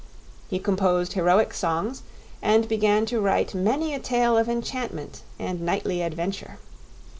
[0.49, 2.01] He composed heroic songs
[2.41, 6.57] and began to write many a tale of enchantment and knightly adventure.